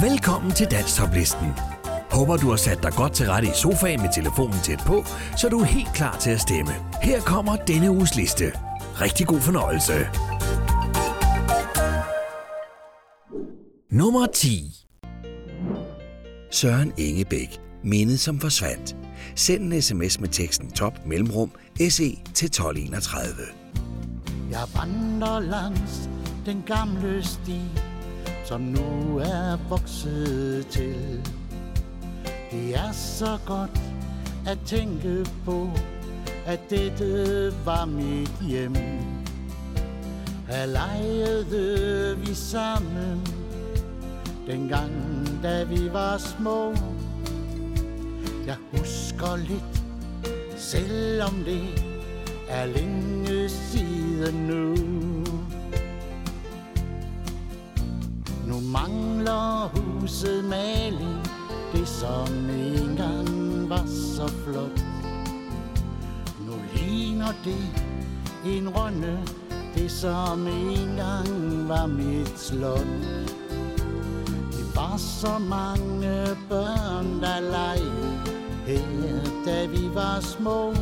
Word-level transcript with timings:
Velkommen 0.00 0.52
til 0.52 0.66
Danstoplisten. 0.70 1.52
Håber 2.10 2.36
du 2.36 2.48
har 2.50 2.56
sat 2.56 2.82
dig 2.82 2.92
godt 2.92 3.12
til 3.12 3.26
rette 3.26 3.48
i 3.48 3.50
sofaen 3.54 4.00
med 4.00 4.14
telefonen 4.14 4.60
tæt 4.62 4.82
på, 4.86 5.04
så 5.36 5.48
du 5.48 5.60
er 5.60 5.64
helt 5.64 5.92
klar 5.94 6.16
til 6.18 6.30
at 6.30 6.40
stemme. 6.40 6.72
Her 7.02 7.20
kommer 7.20 7.56
denne 7.56 7.90
uges 7.90 8.16
liste. 8.16 8.52
Rigtig 9.00 9.26
god 9.26 9.40
fornøjelse. 9.40 9.92
Nummer 13.90 14.26
10 14.26 14.72
Søren 16.50 16.92
Ingebæk. 16.96 17.60
Mindet 17.84 18.20
som 18.20 18.40
forsvandt. 18.40 18.96
Send 19.34 19.72
en 19.72 19.82
sms 19.82 20.20
med 20.20 20.28
teksten 20.28 20.70
top 20.70 21.06
mellemrum 21.06 21.50
SE 21.78 22.16
til 22.34 22.46
1231. 22.46 23.24
Jeg 24.50 24.62
vandrer 24.74 25.40
langs 25.40 26.08
den 26.46 26.62
gamle 26.66 27.24
sti, 27.24 27.60
som 28.46 28.60
nu 28.60 29.18
er 29.18 29.56
vokset 29.68 30.66
til. 30.66 31.20
Det 32.50 32.74
er 32.74 32.92
så 32.92 33.38
godt 33.46 33.80
at 34.46 34.58
tænke 34.66 35.26
på, 35.44 35.70
at 36.46 36.60
dette 36.70 37.52
var 37.64 37.84
mit 37.84 38.32
hjem. 38.48 38.74
Her 40.48 40.66
legede 40.66 42.18
vi 42.18 42.34
sammen, 42.34 43.20
dengang 44.46 44.92
da 45.42 45.64
vi 45.64 45.92
var 45.92 46.18
små. 46.18 46.74
Jeg 48.46 48.56
husker 48.72 49.36
lidt, 49.36 49.82
selvom 50.56 51.34
det 51.44 51.84
er 52.48 52.66
længe 52.66 53.48
siden 53.48 54.34
nu. 54.34 55.15
Nu 58.56 58.62
mangler 58.62 59.68
huset 59.74 60.44
maling, 60.44 61.20
det 61.72 61.88
som 61.88 62.50
engang 62.50 63.68
var 63.68 63.84
så 63.86 64.28
flot. 64.28 64.84
Nu 66.40 66.52
ligner 66.74 67.32
det 67.44 67.66
en 68.44 68.68
runde, 68.68 69.18
det 69.74 69.90
som 69.90 70.46
engang 70.46 71.68
var 71.68 71.86
mit 71.86 72.38
slot. 72.38 72.86
Det 74.52 74.76
var 74.76 74.96
så 74.96 75.38
mange 75.38 76.36
børn, 76.48 77.20
der 77.20 77.40
legede 77.40 78.18
her, 78.66 79.20
da 79.46 79.66
vi 79.66 79.94
var 79.94 80.20
små. 80.20 80.72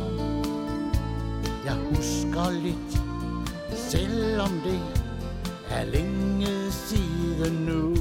Jeg 1.65 1.75
husker 1.89 2.51
lidt, 2.51 3.01
selvom 3.73 4.51
det 4.63 4.79
er 5.69 5.85
længe 5.85 6.71
siden 6.71 7.14
nu. 7.39 7.95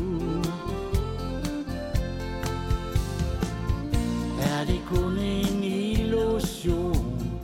Er 4.41 4.65
det 4.67 4.81
kun 4.89 5.19
en 5.19 5.65
illusion, 5.65 7.41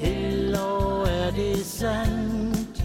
eller 0.00 1.04
er 1.06 1.30
det 1.30 1.66
sandt? 1.66 2.84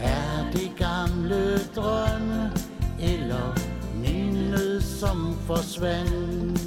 Er 0.00 0.50
det 0.52 0.70
gamle 0.76 1.58
drømme, 1.76 2.52
eller 3.00 3.58
mindet 3.94 4.82
som 4.82 5.36
forsvandt? 5.46 6.60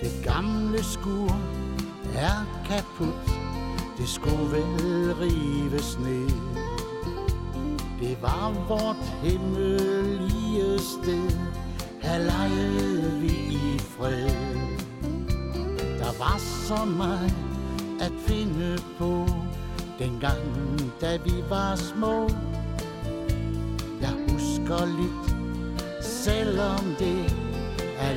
Det 0.00 0.12
gamle 0.24 0.84
skur 0.84 1.36
er 2.14 2.62
kaput, 2.68 3.30
det 3.98 4.08
skulle 4.08 4.50
vel 4.52 5.14
rives 5.20 5.98
ned. 5.98 6.47
Det 8.00 8.22
var 8.22 8.50
vort 8.68 8.96
himmelige 9.22 10.78
sted, 10.78 11.30
her 12.02 12.18
legede 12.18 13.20
vi 13.20 13.28
i 13.50 13.78
fred. 13.78 14.30
Der 15.98 16.18
var 16.18 16.38
så 16.38 16.84
meget 16.84 17.34
at 18.00 18.12
finde 18.26 18.78
på, 18.98 19.26
dengang 19.98 20.38
da 21.00 21.16
vi 21.24 21.32
var 21.48 21.74
små. 21.74 22.28
Jeg 24.00 24.14
husker 24.28 24.86
lidt, 24.86 25.36
selvom 26.04 26.84
det 26.98 27.32
er 27.98 28.12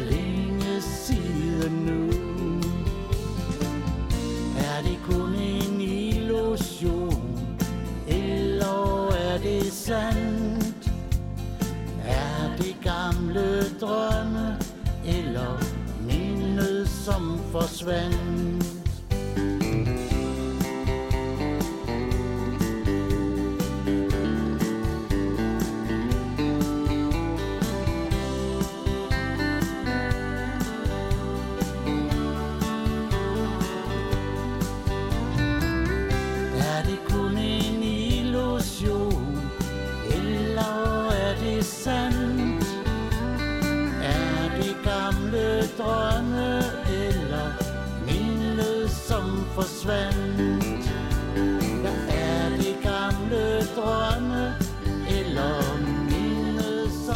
som 17.11 17.39
forsvandt? 17.51 18.50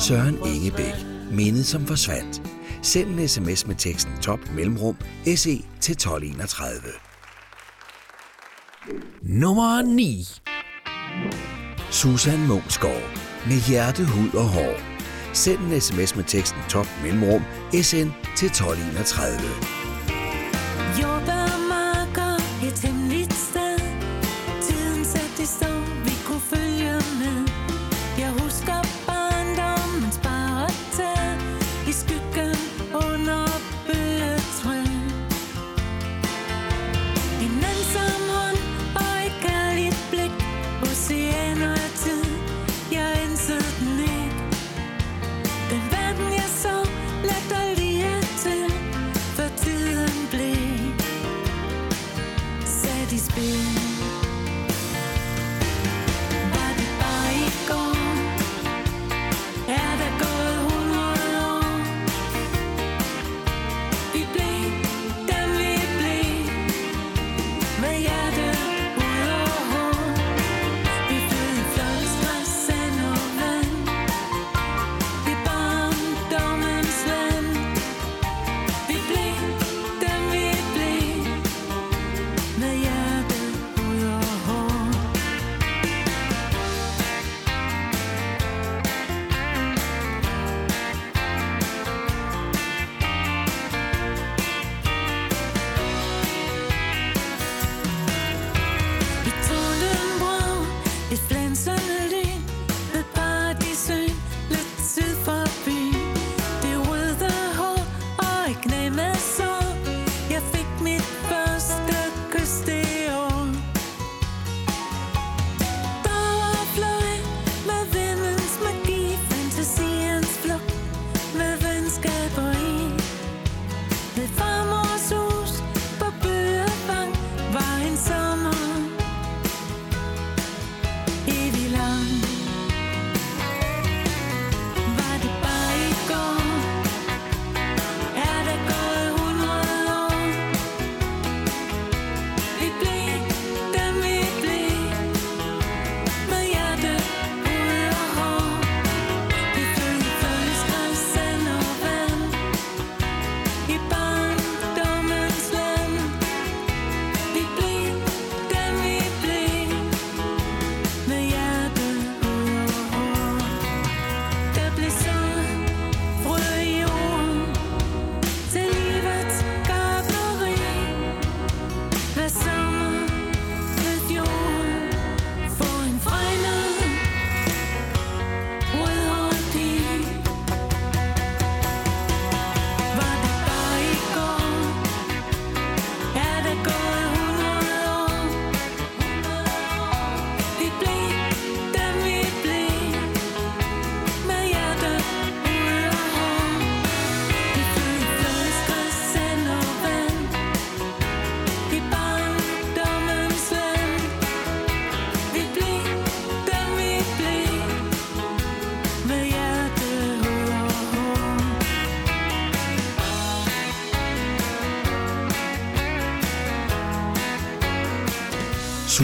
Søren? 0.07 0.38
Ingebæk. 0.45 0.93
Mindet 1.31 1.66
som 1.66 1.85
forsvandt. 1.85 2.41
Send 2.81 3.19
en 3.19 3.27
sms 3.27 3.67
med 3.67 3.75
teksten 3.75 4.13
top 4.21 4.39
mellemrum 4.55 4.97
SE 5.35 5.63
til 5.81 5.91
1231. 5.91 6.81
Nummer 9.21 9.81
9 9.81 10.25
Susan 11.91 12.47
Mungsgaard. 12.47 13.19
Med 13.47 13.67
hjerte, 13.67 14.05
hud 14.05 14.33
og 14.33 14.45
hår. 14.45 14.75
Send 15.33 15.59
en 15.59 15.81
sms 15.81 16.16
med 16.16 16.23
teksten 16.23 16.61
top 16.69 16.87
mellemrum 17.03 17.41
SN 17.72 18.09
til 18.37 18.47
1231. 18.47 19.84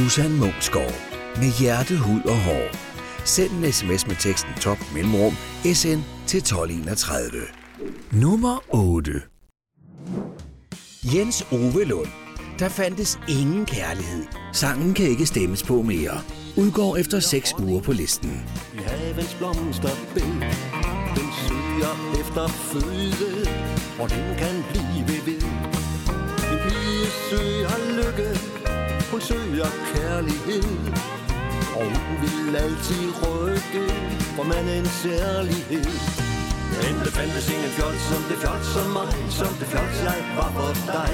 Susan 0.02 0.32
Munksgaard. 0.38 0.96
Med 1.36 1.60
hjerte, 1.60 1.98
hud 1.98 2.22
og 2.26 2.38
hår. 2.38 2.68
Send 3.26 3.52
en 3.52 3.72
sms 3.74 4.08
med 4.08 4.16
teksten 4.16 4.54
top 4.62 4.78
mellemrum 4.94 5.34
SN 5.74 6.00
til 6.28 6.38
1231. 6.38 7.32
Nummer 8.12 8.64
8. 8.70 9.12
Jens 11.16 11.48
Ove 11.52 11.84
Lund. 11.84 12.08
Der 12.60 12.70
fandtes 12.70 13.20
ingen 13.30 13.66
kærlighed. 13.66 14.24
Sangen 14.54 14.94
kan 14.94 15.06
ikke 15.06 15.26
stemmes 15.26 15.64
på 15.64 15.82
mere. 15.82 16.22
Udgår 16.58 16.98
efter 16.98 17.20
6 17.20 17.54
uger 17.60 17.82
på 17.82 17.92
listen. 17.92 18.46
I 18.74 18.78
havens 18.78 19.34
blomsterbed 19.34 20.32
Den 21.18 21.28
søger 21.48 21.94
efter 22.22 22.48
føde 22.48 23.48
og 24.00 24.10
den 24.10 24.36
kan 24.38 24.64
blive 24.70 25.08
ved 25.26 25.42
En 26.52 26.58
pige 26.64 27.08
søger 27.30 27.91
hun 29.12 29.22
søger 29.22 29.72
kærlighed 29.94 30.64
Og 31.80 31.86
hun 32.08 32.18
vil 32.24 32.56
altid 32.56 33.06
rykke 33.22 33.86
For 34.36 34.44
mandens 34.44 34.90
særlighed. 35.04 35.92
Men 36.82 36.96
der 37.06 37.12
fandtes 37.18 37.50
ingen 37.54 37.72
fjol 37.78 37.96
som 38.10 38.22
det 38.30 38.38
fjol 38.44 38.62
som 38.74 38.88
mig 38.98 39.12
Som 39.40 39.52
det 39.60 39.68
fjol 39.72 39.90
jeg 40.08 40.20
var 40.38 40.52
for 40.58 40.72
dig. 40.96 41.14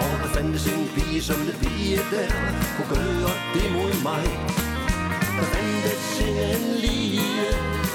Og 0.00 0.12
der 0.22 0.30
fandtes 0.34 0.66
ingen 0.72 0.88
pige 0.96 1.22
som 1.28 1.40
det 1.48 1.56
pige 1.62 2.00
der 2.12 2.30
Kunne 2.74 2.90
gøre 2.94 3.32
det 3.54 3.66
mod 3.76 3.94
mig. 4.08 4.24
Der 5.38 5.46
fandtes 5.52 6.06
ingen 6.28 6.64
lige 6.84 7.48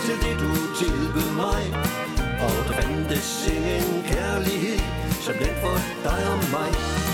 til 0.06 0.16
det 0.24 0.36
du 0.44 0.51
tilbød 0.80 1.31
mig. 1.44 1.63
Og 2.45 2.56
der 2.68 2.74
fandtes 2.81 3.30
ingen 3.57 4.04
kærlighed 4.12 4.80
som 5.25 5.33
den 5.42 5.54
for 5.62 5.77
dig 6.06 6.21
og 6.33 6.39
mig. 6.56 7.12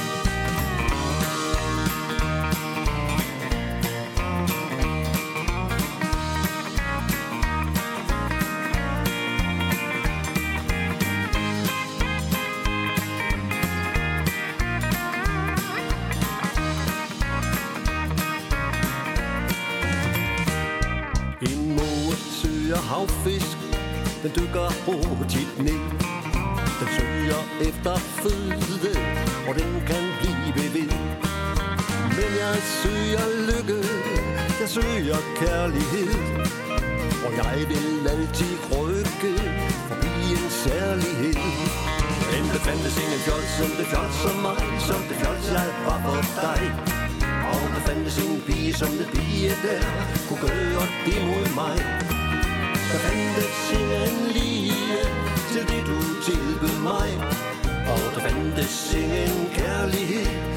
Fjols 43.90 44.16
som 44.24 44.38
mig 44.46 44.58
Som 44.88 45.02
det 45.10 45.18
fjols 45.22 45.48
jeg 45.58 45.70
var 45.86 46.00
for 46.06 46.22
dig. 46.42 46.62
Og 47.54 47.64
der 47.74 47.82
fandtes 47.88 48.18
en 48.24 48.42
pige 48.48 48.74
som 48.74 48.92
det 49.00 49.08
pige 49.14 49.54
der 49.64 49.82
Kunne 50.28 50.42
gøre 50.48 50.86
det 51.06 51.20
mod 51.30 51.48
mig. 51.62 51.78
Der 52.92 53.00
fandtes 53.06 53.60
en 53.80 54.16
lige 54.36 55.02
Til 55.52 55.64
det 55.72 55.82
du 55.90 55.98
tilbød 56.26 56.78
mig. 56.92 57.10
Og 57.94 58.04
der 58.14 58.22
fandtes 58.26 58.96
en 58.96 59.36
kærlighed 59.58 60.49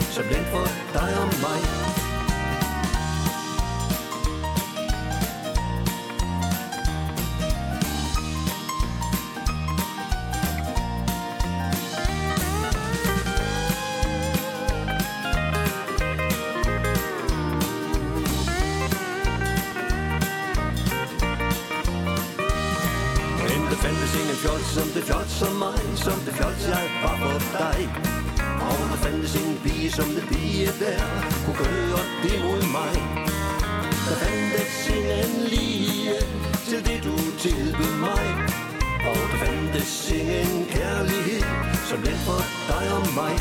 mig 43.15 43.39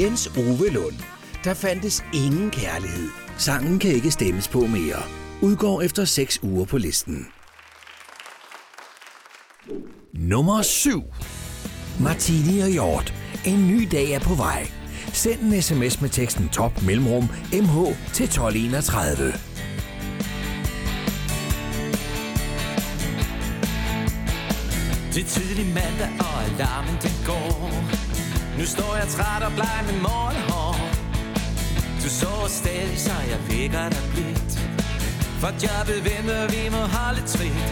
Jens 0.00 0.26
Ove 0.36 0.68
Lund. 0.70 0.94
Der 1.44 1.54
fandtes 1.54 2.04
ingen 2.14 2.50
kærlighed. 2.50 3.08
Sangen 3.38 3.78
kan 3.78 3.90
ikke 3.90 4.10
stemmes 4.10 4.48
på 4.48 4.60
mere. 4.60 5.02
Udgår 5.42 5.82
efter 5.82 6.04
6 6.04 6.38
uger 6.42 6.64
på 6.64 6.78
listen. 6.78 7.26
Nummer 10.12 10.62
7. 10.62 11.02
Martini 12.00 12.60
og 12.60 12.68
Hjort. 12.68 13.14
En 13.44 13.68
ny 13.68 13.88
dag 13.92 14.10
er 14.10 14.20
på 14.20 14.34
vej. 14.34 14.66
Send 15.12 15.40
en 15.40 15.62
sms 15.62 16.00
med 16.00 16.10
teksten 16.10 16.48
top 16.48 16.82
mellemrum 16.82 17.24
mh 17.52 17.96
til 18.12 18.24
1231. 18.24 19.32
Det 25.14 25.22
er 25.24 25.28
tidlig 25.28 25.66
mandag, 25.66 26.10
og 26.20 26.44
alarmen 26.44 26.96
den 27.02 27.12
går 27.26 27.95
nu 28.58 28.64
står 28.64 28.96
jeg 28.96 29.08
træt 29.08 29.42
og 29.42 29.52
bleg 29.52 29.80
med 29.86 30.00
morgenhår 30.08 30.76
Du 32.02 32.08
så 32.20 32.32
stadig, 32.48 32.98
så 33.06 33.16
jeg 33.32 33.40
vækker 33.48 33.88
dig 33.88 34.04
blidt 34.12 34.52
For 35.40 35.52
jobbet 35.64 36.00
venter, 36.08 36.42
vi 36.54 36.62
må 36.74 36.82
holde 36.96 37.22
trit. 37.32 37.68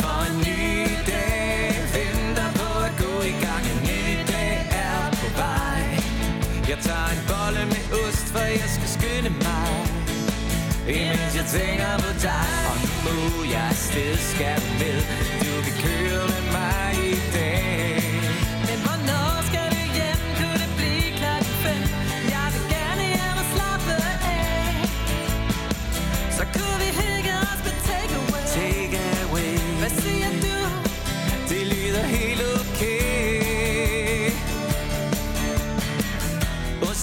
For 0.00 0.16
en 0.28 0.36
ny 0.48 0.64
dag 1.12 1.70
venter 1.96 2.48
på 2.60 2.68
at 2.86 2.92
gå 3.04 3.14
i 3.32 3.34
gang. 3.44 3.62
En 3.72 3.80
ny 3.90 4.04
dag 4.32 4.56
er 4.86 5.00
på 5.20 5.28
vej. 5.42 5.82
Jeg 6.70 6.78
tager 6.86 7.08
en 7.16 7.22
bolle 7.30 7.62
med 7.72 7.84
ost, 8.02 8.26
for 8.34 8.46
jeg 8.62 8.70
skal 8.76 8.88
skynde 8.96 9.32
mig. 9.46 9.72
Imens 10.96 11.32
jeg 11.40 11.46
tænker 11.56 11.92
på 12.04 12.10
dig 12.26 12.50
Og 12.70 12.76
nu 12.84 12.90
må 13.04 13.16
jeg 13.54 13.66
afsted, 13.74 14.16
skal 14.32 14.56
du 14.62 14.70
med. 14.82 14.98
Du 15.42 15.52
kan 15.64 15.74
køre 15.84 16.22
med 16.32 16.42
mig 16.58 17.13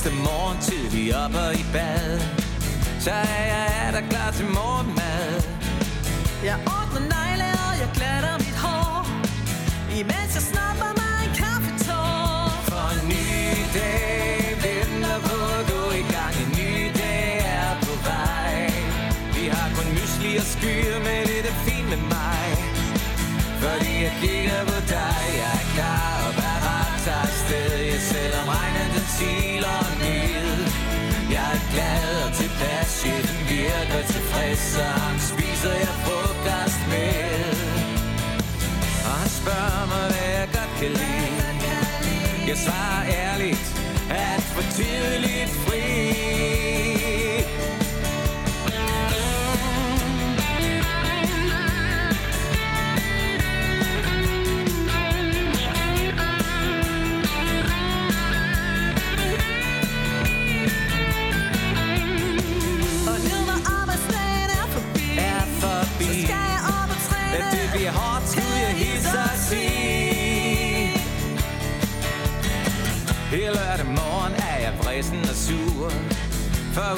næste 0.04 0.24
morgen 0.24 0.58
tidlig 0.62 1.16
op 1.16 1.34
og 1.34 1.54
i 1.54 1.66
bad 1.74 2.20
Så 3.00 3.12
er 3.12 3.44
jeg 3.54 3.68
er 3.86 3.92
der 3.92 4.10
klar 4.10 4.32
til 4.32 4.46
morgenmad 4.46 5.42
Jeg 6.44 6.60
ordner 6.66 7.00
negle, 7.00 7.48
og 7.68 7.74
jeg 7.82 7.90
glatter 7.94 8.38
mit 8.38 8.58
hår. 8.64 9.08
Imens 10.00 10.34
jeg 10.36 10.44
snapper 10.52 10.92
mig 10.98 11.01
virker 33.92 34.08
tilfreds 34.08 34.60
Så 34.60 34.82
ham 34.84 35.20
spiser 35.20 35.74
jeg 35.74 35.94
frokost 36.06 36.82
med. 36.90 37.56
Og 39.06 39.16
han 39.22 39.30
spørger 39.30 39.86
mig, 39.94 40.06
hvad 40.12 40.30
jeg 40.40 40.48
godt 40.58 40.74
kan 40.80 40.92
lide. 41.00 41.32
Jeg 42.48 42.58
svarer 42.58 43.04
ærligt, 43.26 43.66
at 44.10 44.42
for 44.54 44.64
tidligt 44.78 45.52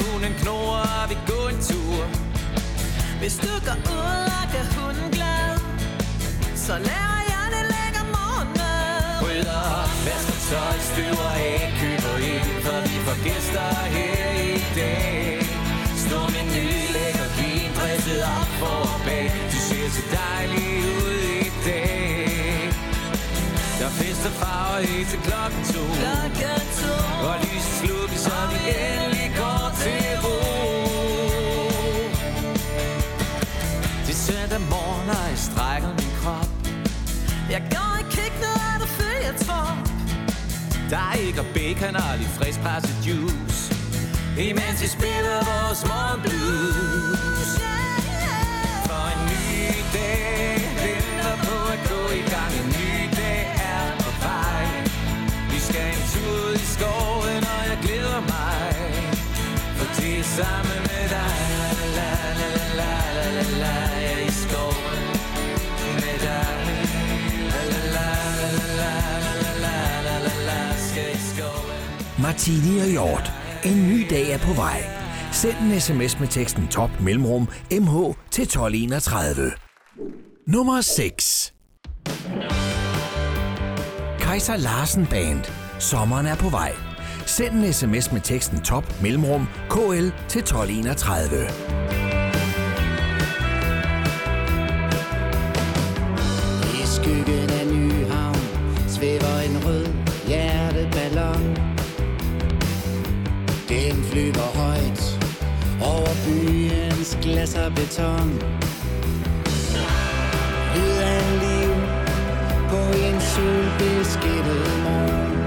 hunden 0.04 0.34
knurrer, 0.40 1.06
vi 1.10 1.16
går 1.28 1.46
en 1.52 1.60
tur. 1.70 2.00
Hvis 3.20 3.36
du 3.44 3.52
går 3.66 3.78
ud 3.98 4.24
og 4.40 4.46
gør 4.52 4.66
hunden 4.78 5.10
glad 5.16 5.50
Så 6.66 6.74
laver 6.90 7.20
jeg 7.32 7.44
det 7.54 7.64
lækker 7.74 8.04
morgenmad. 8.16 9.22
Rydder 9.24 9.60
op, 9.80 9.92
vasker 10.06 10.38
tøj, 10.50 10.76
støver 10.90 11.30
af, 11.48 11.60
køber 11.80 12.16
ind 12.32 12.50
For 12.64 12.78
vi 12.88 12.96
får 13.06 13.18
gæster 13.26 13.70
her 13.96 14.26
i 14.52 14.56
dag. 14.78 15.38
Stor 16.06 16.26
menu, 16.34 16.66
lækker 16.96 17.28
vin, 17.38 17.70
dresset 17.78 18.22
op 18.38 18.50
for 18.60 18.82
bag 19.06 19.26
Du 19.52 19.58
ser 19.68 19.88
så 19.96 20.02
dejlig 20.18 20.68
ud 21.02 21.18
i 21.46 21.50
dag. 21.68 22.04
Der 23.78 23.86
er 23.90 23.94
fest 24.00 24.22
og 24.28 24.34
farver 24.40 24.80
helt 24.90 25.08
til 25.12 25.20
klokken 25.28 25.62
to. 25.72 25.82
Klokken 26.02 26.62
to. 26.80 26.94
Og 27.28 27.34
lyset 27.44 27.74
slukkes, 27.80 28.20
så 28.26 28.36
vi 28.50 28.58
endelig 28.88 29.13
mandag 34.54 34.70
morgen, 34.70 35.08
og 35.08 35.28
jeg 35.30 35.38
strækker 35.38 35.88
min 35.88 36.12
krop? 36.20 36.48
Jeg 37.50 37.62
går 37.74 37.92
i 38.02 38.04
køkkenet, 38.16 38.56
og 38.68 38.74
du 38.82 38.86
følger 38.86 39.32
trop 39.46 39.78
Der 40.90 41.00
er 41.10 41.14
ikke 41.26 41.40
og 41.40 41.46
bacon 41.54 41.96
og 41.96 42.18
lidt 42.18 42.34
frisk 42.38 42.60
presset 42.60 42.96
juice. 43.06 43.62
Imens 44.38 44.78
vi 44.82 44.88
spiller 44.98 45.38
vores 45.50 45.82
morgenblues 45.90 47.50
For 48.88 49.04
en 49.14 49.20
ny 49.32 49.46
dag 49.96 50.54
venter 50.84 51.34
på 51.46 51.56
at 51.74 51.80
gå 51.92 52.02
i 52.20 52.22
gang. 52.32 52.52
En 52.60 52.68
ny 52.80 52.94
dag 53.20 53.42
er 53.72 53.84
på 54.04 54.10
vej. 54.26 54.64
Vi 55.52 55.58
skal 55.68 55.86
en 55.96 56.04
tur 56.12 56.34
ud 56.48 56.54
i 56.64 56.66
skoven, 56.74 57.42
og 57.54 57.62
jeg 57.70 57.78
glæder 57.84 58.20
mig. 58.34 58.66
For 59.76 59.86
det 59.96 60.18
er 60.18 60.26
sammen 60.38 60.78
med 60.90 61.04
dig. 61.16 61.53
Martini 72.24 72.80
og 72.80 72.86
Hjort. 72.86 73.32
En 73.64 73.88
ny 73.88 74.06
dag 74.10 74.30
er 74.30 74.38
på 74.38 74.52
vej. 74.52 74.84
Send 75.32 75.56
en 75.62 75.80
sms 75.80 76.20
med 76.20 76.28
teksten 76.28 76.68
top 76.68 76.90
mellemrum 77.00 77.48
mh 77.70 78.14
til 78.30 78.42
1231. 78.42 79.52
Nummer 80.46 80.80
6. 80.80 81.54
Kaiser 84.20 84.56
Larsen 84.56 85.06
Band. 85.06 85.44
Sommeren 85.78 86.26
er 86.26 86.36
på 86.36 86.48
vej. 86.48 86.72
Send 87.26 87.64
en 87.64 87.72
sms 87.72 88.12
med 88.12 88.20
teksten 88.20 88.60
top 88.60 89.02
mellemrum 89.02 89.46
kl 89.70 89.78
til 90.28 90.40
1231. 90.40 91.48
I 96.74 96.86
skyggen 96.86 97.43
flyver 104.14 104.50
højt 104.62 105.02
over 105.92 106.12
byens 106.24 107.18
glas 107.22 107.54
og 107.54 107.74
beton. 107.74 108.28
Lyd 110.74 110.96
af 111.14 111.24
liv 111.44 111.72
på 112.70 112.80
en 113.04 113.16
solbeskættet 113.32 114.66
morgen. 114.86 115.38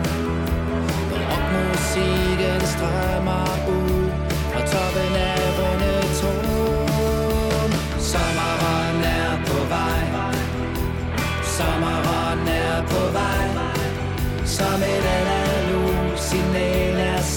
Hvor 1.09 1.21
rockmusikken 1.31 2.61
strømmer 2.73 3.47
ud 3.77 4.03
fra 4.51 4.61
toppen 4.71 5.13
af 5.29 5.41
Rundetårn. 5.59 6.91
Sommeren 8.11 8.99
er 9.19 9.31
på 9.47 9.59
vej. 9.73 10.03
Sommeren 11.57 12.47
er 12.47 12.77
på 12.91 13.01
vej 13.17 13.47
Som 14.45 14.81
et 14.81 15.05
andet 15.17 15.36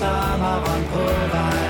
sommeren 0.01 0.85
på 0.93 1.05
vej. 1.33 1.61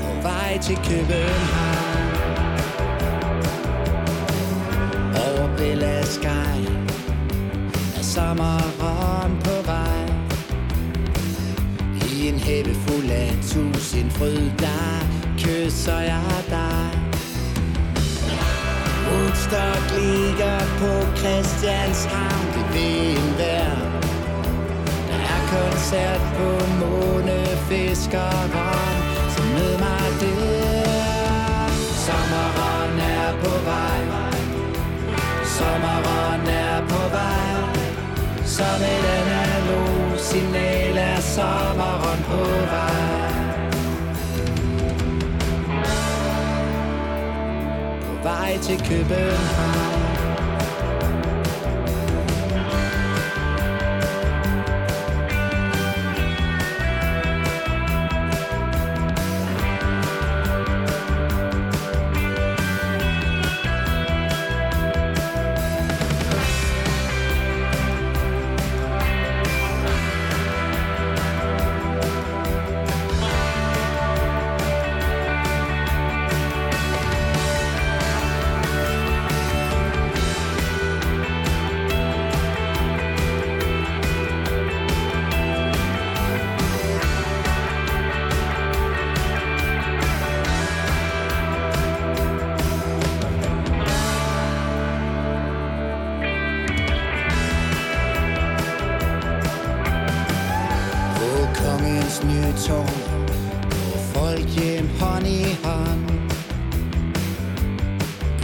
På 0.00 0.22
vej 0.22 0.58
til 0.62 0.76
København. 0.76 2.06
Over 5.14 5.56
Bella 5.56 6.02
Sky 6.02 6.58
Er 7.96 8.02
sommeren 8.02 9.38
på 9.44 9.56
vej. 9.66 10.00
I 12.10 12.28
en 12.28 12.38
hæppe 12.38 12.74
fuld 12.74 13.10
af 13.10 13.38
tusind 13.42 14.10
fryd 14.10 14.50
Der 14.58 15.06
kysser 15.38 16.00
jeg 16.00 16.44
dig. 16.50 16.75
Rostock 19.46 19.98
ligger 19.98 20.60
på 20.78 21.16
Christianshavn. 21.16 22.46
Det 22.54 22.74
ved 22.74 23.16
en 23.16 23.38
vær 23.38 23.76
Der 25.08 25.20
er 25.34 25.40
koncert 25.54 26.20
på 26.38 26.50
Månefiskeren. 26.80 28.50
Så 29.36 29.42
mød 29.42 29.78
mig 29.78 30.06
der. 30.20 31.68
Sommeren 32.06 32.98
er 32.98 33.32
på 33.42 33.54
vej. 33.64 34.00
Sommeren 35.44 36.48
er 36.48 36.80
på 36.88 37.08
vej. 37.16 37.74
Som 38.44 38.82
et 38.94 39.06
analog 39.18 40.18
signal 40.18 40.96
er 40.96 41.20
sommeren 41.20 42.24
på 42.28 42.42
vej. 42.70 43.05
by 48.26 48.58
Jacobenheim. 48.58 49.95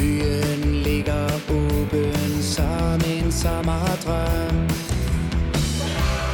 Byen 0.03 0.83
ligger 0.83 1.31
åben 1.51 2.43
som 2.43 3.01
en 3.07 3.33
sommerdrøm. 3.33 4.57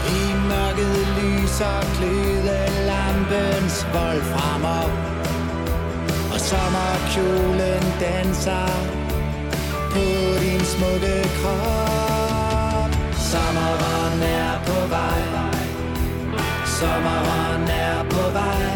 I 0.08 0.20
mørket 0.48 1.06
lyser 1.18 1.80
glødelampens 1.96 3.86
vold 3.92 4.22
frem 4.22 4.64
op 4.64 4.92
Og 6.32 6.40
sommerkjolen 6.40 7.84
danser 8.00 8.72
på 9.92 10.06
din 10.40 10.64
smukke 10.64 11.28
krop. 11.38 12.90
Sommeren 13.30 14.22
er 14.22 14.54
på 14.66 14.78
vej. 14.94 15.22
Sommeren 16.66 17.68
er 17.68 18.04
på 18.10 18.24
vej. 18.38 18.66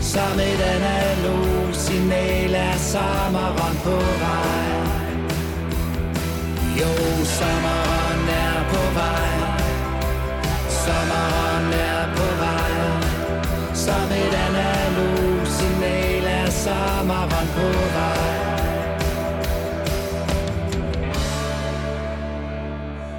Som 0.00 0.40
et 0.40 0.60
analog 0.74 1.61
signal 1.92 2.54
er 2.54 2.76
sommeren 2.78 3.76
på 3.84 3.96
vej 4.22 4.70
Jo, 6.80 6.92
sommeren 7.24 8.28
er 8.28 8.58
på 8.72 8.82
vej 8.98 9.32
Sommeren 10.84 11.72
er 11.72 12.04
på 12.16 12.28
vej 12.42 12.74
Som 13.84 14.14
et 14.20 14.34
analog 14.46 15.46
signal 15.58 16.24
er 16.24 16.50
sommeren 16.50 17.48
på 17.56 17.68
vej 17.96 18.28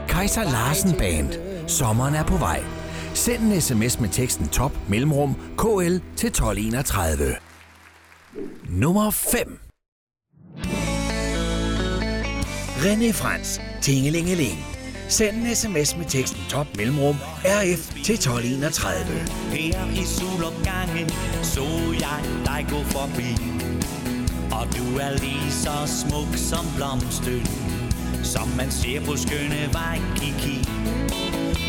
Kaiser 0.07 0.43
Larsen 0.43 0.93
Band. 0.97 1.29
Sommeren 1.67 2.15
er 2.15 2.23
på 2.23 2.37
vej. 2.37 2.59
Send 3.13 3.43
en 3.43 3.61
sms 3.61 3.99
med 3.99 4.09
teksten 4.09 4.47
top 4.47 4.71
mellemrum 4.87 5.35
KL 5.57 5.97
til 6.15 6.27
1231. 6.27 7.42
Nummer 8.69 9.11
5. 9.11 9.59
René 12.77 13.11
Frans, 13.13 13.61
Tingelingeling. 13.81 14.57
Send 15.09 15.37
en 15.37 15.55
sms 15.55 15.97
med 15.97 16.05
teksten 16.05 16.41
top 16.49 16.67
mellemrum 16.77 17.15
RF 17.45 18.03
til 18.03 18.15
1231. 18.15 19.05
Her 19.51 20.01
i 20.01 20.03
solopgangen 20.05 21.09
så 21.43 21.65
jeg 21.99 22.19
dig 22.45 22.65
gå 22.69 22.83
forbi 22.83 23.31
Og 24.51 24.65
du 24.77 24.97
er 24.97 25.11
lige 25.23 25.51
så 25.51 25.75
smuk 25.99 26.31
som 26.35 26.65
blomsten 26.75 27.45
Som 28.23 28.47
man 28.57 28.71
ser 28.71 29.05
på 29.05 29.15
skønne 29.15 29.69
vej 29.73 29.97
Kiki 30.15 30.57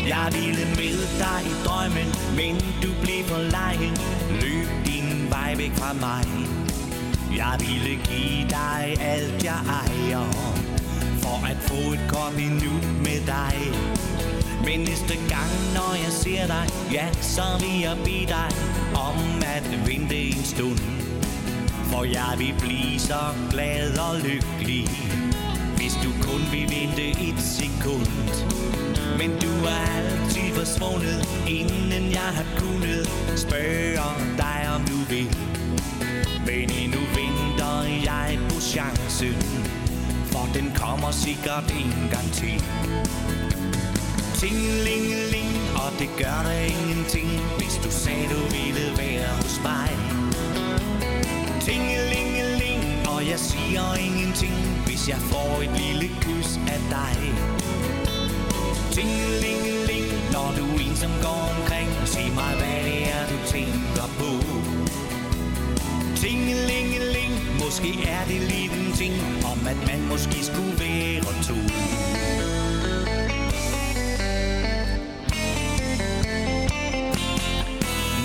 Jeg 0.07 0.27
ville 0.37 0.65
med 0.79 0.97
dig 1.23 1.39
i 1.51 1.53
drømmen 1.65 2.09
Men 2.39 2.55
du 2.83 2.89
blev 3.01 3.21
for 3.29 3.41
lejen 3.55 3.95
Løb 4.41 4.54
din 5.25 5.31
vej 5.31 5.55
væk 5.57 5.71
fra 5.75 5.93
mig 5.93 6.25
Jeg 7.37 7.55
ville 7.59 7.95
give 8.09 8.49
dig 8.49 8.95
alt 8.99 9.43
jeg 9.43 9.59
ejer 9.81 10.25
For 11.21 11.47
at 11.51 11.57
få 11.57 11.93
et 11.93 12.05
godt 12.09 12.35
minut 12.35 12.85
med 12.97 13.19
dig 13.25 13.55
men 14.65 14.79
næste 14.79 15.15
gang, 15.29 15.51
når 15.73 15.91
jeg 16.03 16.11
ser 16.11 16.47
dig, 16.47 16.65
ja, 16.91 17.07
så 17.21 17.41
vil 17.59 17.81
jeg 17.81 17.97
bede 18.05 18.27
dig 18.27 18.49
om 18.95 19.17
at 19.55 19.87
vente 19.87 20.15
en 20.15 20.43
stund. 20.43 20.79
For 21.91 22.03
jeg 22.03 22.33
vil 22.37 22.53
blive 22.59 22.99
så 22.99 23.21
glad 23.51 23.97
og 23.97 24.15
lykkelig, 24.19 24.87
hvis 25.77 25.93
du 26.03 26.09
kun 26.27 26.41
vil 26.51 26.67
vente 26.75 27.09
et 27.09 27.39
sekund. 27.39 28.07
Men 29.19 29.29
du 29.41 29.51
er 29.65 29.81
alt 29.97 30.24
forsvundet, 30.55 31.19
inden 31.47 32.11
jeg 32.11 32.29
har 32.37 32.47
kunnet 32.57 33.09
spørge 33.35 34.11
dig, 34.37 34.59
om 34.75 34.81
du 34.91 34.99
vil. 35.09 35.27
Men 36.45 36.71
endnu 36.81 37.01
venter 37.19 37.77
jeg 38.09 38.39
på 38.49 38.57
chancen, 38.61 39.35
for 40.31 40.45
den 40.53 40.71
kommer 40.75 41.11
sikkert 41.11 41.67
en 41.81 41.93
gang 42.13 42.31
til. 42.39 42.55
Tingelingeling, 44.41 45.51
og 45.83 45.89
det 45.99 46.09
gør 46.21 46.39
der 46.47 46.59
ingenting, 46.73 47.29
hvis 47.57 47.75
du 47.83 47.91
sagde, 48.03 48.25
du 48.33 48.41
ville 48.55 48.87
være 48.97 49.31
hos 49.41 49.59
mig. 49.63 49.89
Tingelingeling, 51.65 52.81
og 53.13 53.19
jeg 53.31 53.39
siger 53.39 53.85
ingenting, 54.07 54.55
hvis 54.85 55.09
jeg 55.09 55.17
får 55.31 55.51
et 55.65 55.73
lille 55.83 56.07
kys 56.23 56.49
af 56.75 56.81
dig. 56.95 57.17
Tingelingeling, 58.91 59.94
når 60.45 60.53
du 60.55 60.65
ensom 60.85 61.11
går 61.21 61.41
omkring, 61.55 61.89
sig 62.05 62.27
mig, 62.35 62.53
hvad 62.59 62.79
det 62.87 62.99
er, 63.15 63.21
du 63.31 63.37
tænker 63.53 64.07
på. 64.19 64.31
Tingelingeling, 66.21 67.33
måske 67.63 67.91
er 68.15 68.23
det 68.27 68.41
lige 68.51 68.69
den 68.75 68.93
ting, 68.93 69.13
om 69.51 69.59
at 69.67 69.79
man 69.89 70.07
måske 70.11 70.45
skulle 70.49 70.75
være 70.79 71.23
to. 71.49 71.59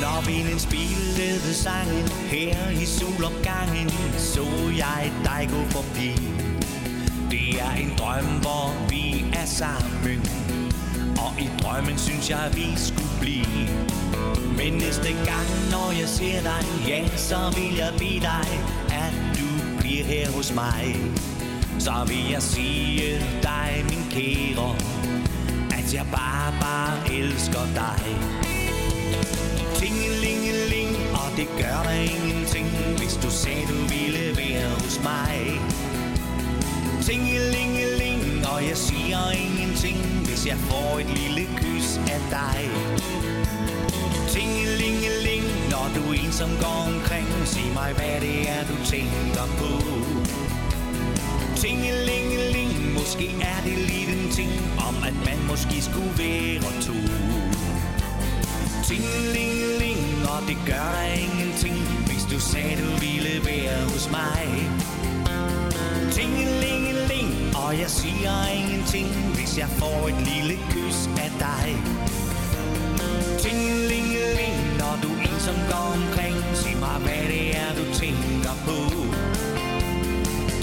Når 0.02 0.18
vinden 0.26 0.58
spillede 0.58 1.54
sangen 1.54 2.08
her 2.34 2.70
i 2.82 2.84
solopgangen, 2.84 3.90
så 4.18 4.44
jeg 4.76 5.12
dig 5.24 5.48
gå 5.54 5.62
forbi. 5.76 6.10
Det 7.30 7.60
er 7.60 7.74
en 7.84 7.92
drøm, 7.98 8.24
hvor 8.44 8.88
vi 8.90 9.24
er 9.32 9.46
sammen, 9.46 10.49
i 11.40 11.48
drømmen 11.62 11.98
synes 11.98 12.30
jeg, 12.30 12.50
vi 12.54 12.66
skulle 12.76 13.14
blive. 13.20 13.68
Men 14.58 14.72
næste 14.72 15.08
gang, 15.30 15.48
når 15.70 15.88
jeg 16.00 16.08
ser 16.08 16.40
dig, 16.42 16.62
ja, 16.88 17.08
så 17.16 17.38
vil 17.56 17.76
jeg 17.76 17.92
bede 17.98 18.20
dig, 18.20 18.48
at 19.04 19.14
du 19.38 19.48
bliver 19.78 20.04
her 20.04 20.30
hos 20.30 20.54
mig. 20.54 20.96
Så 21.78 21.94
vil 22.08 22.24
jeg 22.30 22.42
sige 22.42 23.18
dig, 23.42 23.84
min 23.90 24.04
kære, 24.10 24.76
at 25.78 25.94
jeg 25.94 26.06
bare, 26.12 26.52
bare 26.60 27.12
elsker 27.14 27.64
dig. 27.74 28.02
Tingelingeling, 29.74 30.90
og 31.12 31.28
det 31.36 31.48
gør 31.58 31.78
der 31.88 31.98
ingenting, 32.14 32.66
hvis 32.98 33.14
du 33.22 33.30
sagde, 33.30 33.66
du 33.72 33.78
ville 33.94 34.36
være 34.36 34.70
hos 34.82 35.00
mig. 35.02 35.60
Tingelingeling, 37.02 38.09
og 38.44 38.68
jeg 38.68 38.76
siger 38.76 39.30
ingenting, 39.30 39.98
hvis 40.26 40.46
jeg 40.46 40.56
får 40.56 40.98
et 40.98 41.10
lille 41.20 41.44
kys 41.56 41.88
af 41.96 42.20
dig. 42.30 42.60
Tingelingeling, 44.28 45.44
når 45.70 45.86
du 45.96 46.02
ensom 46.12 46.50
går 46.60 46.80
omkring, 46.92 47.28
sig 47.44 47.68
mig, 47.74 47.92
hvad 47.98 48.20
det 48.20 48.50
er, 48.50 48.62
du 48.70 48.76
tænker 48.84 49.46
på. 49.60 49.72
Tingelingeling, 51.56 52.92
måske 52.98 53.26
er 53.52 53.60
det 53.64 53.78
lige 53.78 54.12
en 54.16 54.30
ting, 54.32 54.52
om 54.88 54.96
at 55.08 55.16
man 55.28 55.38
måske 55.50 55.82
skulle 55.82 56.14
være 56.18 56.72
to. 56.86 56.98
Tingelingeling, 58.88 60.00
og 60.32 60.40
det 60.48 60.58
gør 60.66 60.88
der 60.96 61.12
ingenting, 61.26 61.76
hvis 62.06 62.24
du 62.32 62.40
sagde, 62.40 62.76
du 62.82 62.90
ville 63.04 63.34
være 63.44 63.78
hos 63.92 64.10
mig. 64.10 64.44
Tingeling 66.12 66.79
og 67.70 67.78
jeg 67.78 67.90
siger 67.90 68.34
ingenting, 68.60 69.08
hvis 69.36 69.58
jeg 69.58 69.68
får 69.68 70.00
et 70.08 70.20
lille 70.30 70.56
kys 70.72 70.98
af 71.24 71.30
dig. 71.46 71.66
Tingelingeling, 73.42 74.56
når 74.80 74.94
du 75.04 75.10
ensom 75.28 75.58
går 75.72 75.88
omkring, 75.98 76.36
sig 76.60 76.76
mig, 76.84 76.98
hvad 77.06 77.24
det 77.32 77.44
er, 77.62 77.70
du 77.80 77.84
tænker 78.02 78.54
på. 78.66 78.78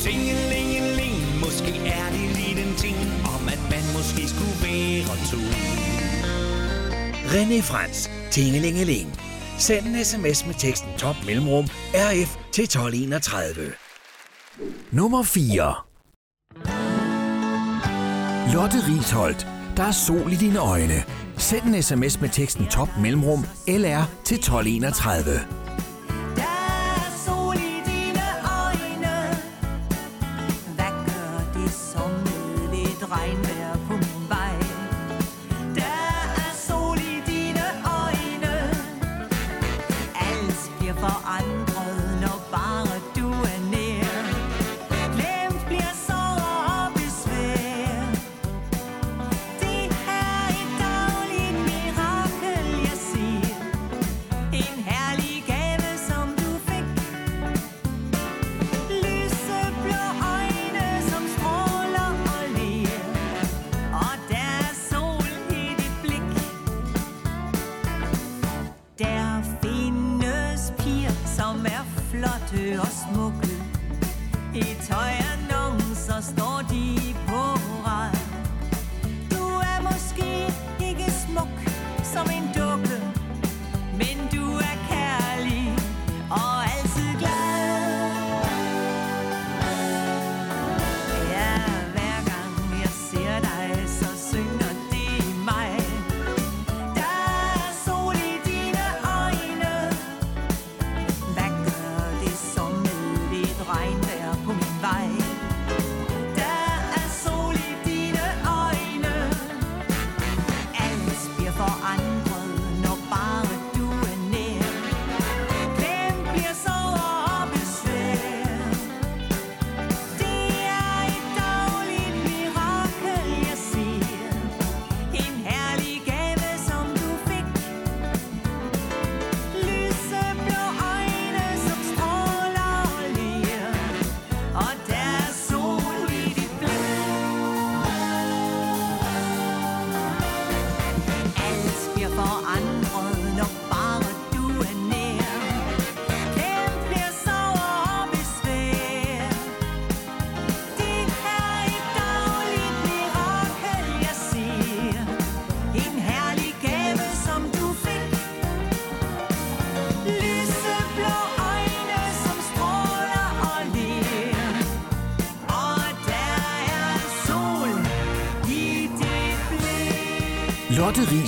Tingelingeling, 0.06 1.16
måske 1.44 1.74
er 2.00 2.08
det 2.16 2.26
lige 2.38 2.56
den 2.64 2.72
ting, 2.84 2.98
om 3.36 3.42
at 3.56 3.62
man 3.74 3.84
måske 3.98 4.24
skulle 4.34 4.58
være 4.66 5.16
to. 5.32 5.42
René 7.34 7.60
Frans, 7.70 8.10
Tingelingeling. 8.32 9.08
Send 9.58 9.88
en 9.88 10.06
sms 10.06 10.46
med 10.46 10.56
teksten 10.60 10.90
top 10.98 11.16
mellemrum 11.26 11.66
RF 11.94 12.32
til 12.52 12.64
1231. 12.64 13.74
Nummer 14.92 15.24
4. 15.24 15.87
Lotte 18.54 18.78
Risholdt. 18.88 19.48
Der 19.78 19.84
er 19.84 19.92
sol 19.92 20.34
i 20.34 20.36
dine 20.36 20.60
øjne. 20.60 21.04
Send 21.38 21.76
en 21.76 21.84
sms 21.84 22.22
med 22.22 22.30
teksten 22.30 22.66
top 22.66 22.90
mellemrum 23.02 23.46
LR 23.68 24.04
til 24.24 24.36
1231. 24.36 25.67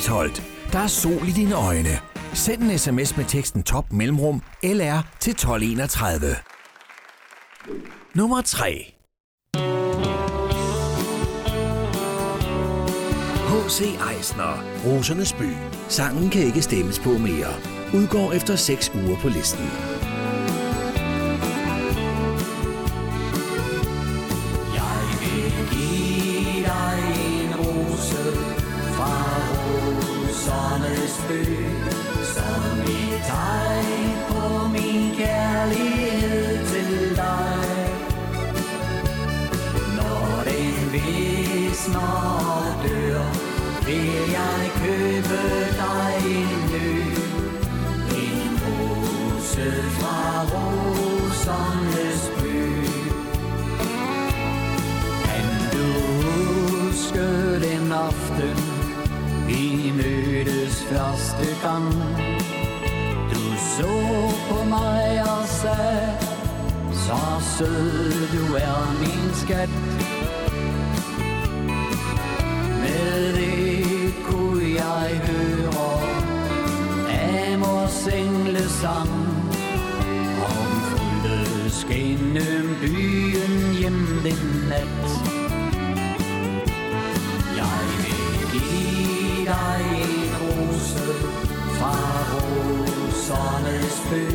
Lotte 0.09 0.43
Der 0.71 0.79
er 0.79 0.87
sol 0.87 1.27
i 1.27 1.31
dine 1.31 1.55
øjne. 1.55 1.99
Send 2.33 2.63
en 2.63 2.77
sms 2.77 3.17
med 3.17 3.25
teksten 3.25 3.63
top 3.63 3.91
mellemrum 3.91 4.41
LR 4.63 4.99
til 5.19 5.31
1231. 5.31 6.35
Nummer 8.13 8.41
3. 8.41 8.93
H.C. 13.49 13.81
Eisner, 14.15 14.63
Rosernes 14.85 15.33
by. 15.33 15.51
Sangen 15.89 16.29
kan 16.29 16.41
ikke 16.41 16.61
stemmes 16.61 16.99
på 16.99 17.09
mere. 17.09 17.53
Udgår 17.93 18.31
efter 18.31 18.55
6 18.55 18.91
uger 18.95 19.17
på 19.21 19.29
listen. 19.29 19.88
Første 60.89 61.47
gang? 61.63 61.93
Du 63.33 63.41
så 63.77 63.93
på 64.49 64.63
mig 64.63 65.21
og 65.21 65.47
sagde, 65.47 66.17
så 66.93 67.19
sød 67.57 68.27
du 68.33 68.55
er 68.55 68.97
min 68.99 69.33
skat. 69.33 69.69
Med 72.81 73.33
det 73.33 74.13
kunne 74.25 74.73
jeg 74.75 75.21
høre 75.27 75.59
Amors 77.53 78.07
englesang 78.07 79.09
Om 80.45 80.67
fulgtes 80.89 81.85
gennem 81.89 82.75
byen 82.81 83.73
hjem 83.79 84.21
den 84.23 84.67
nat 84.69 85.09
Jeg 87.57 87.79
vil 87.97 88.51
give 88.51 89.45
dig 89.45 89.88
rosernes 92.33 93.97
by 94.09 94.25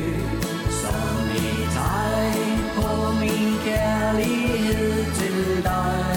Som 0.80 1.30
et 1.37 1.68
tegn 1.76 2.61
på 2.76 2.90
min 3.20 3.52
kærlighed 3.64 5.04
til 5.18 5.62
dig. 5.62 6.14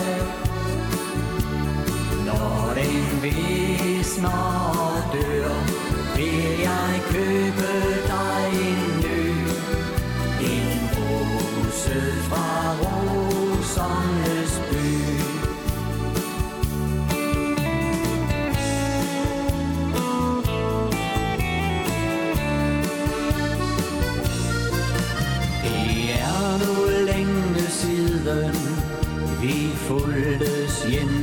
Når 2.26 2.74
den 2.76 3.22
visner 3.24 4.46
og 4.86 5.14
dør, 5.14 5.54
vil 6.16 6.60
jeg 6.60 7.02
købe 7.12 7.47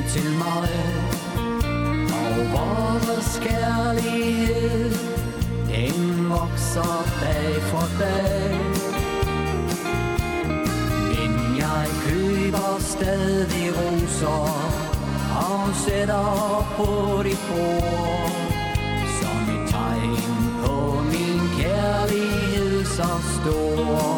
til 0.09 0.31
mig. 0.39 0.69
Og 2.23 2.37
vores 2.55 3.41
kærlighed, 3.43 4.91
den 5.69 6.31
vokser 6.31 7.05
dag 7.21 7.63
for 7.63 7.87
dag. 8.01 8.59
Men 11.09 11.57
jeg 11.59 11.87
køber 12.07 12.77
stadig 12.81 13.73
roser 13.79 14.75
og 15.37 15.75
sætter 15.75 16.67
på 16.77 17.23
dit 17.23 17.43
bord. 17.49 18.31
Som 19.21 19.55
et 19.55 19.71
tegn 19.71 20.35
på 20.65 21.03
min 21.13 21.41
kærlighed 21.59 22.85
så 22.85 23.11
stor. 23.35 24.14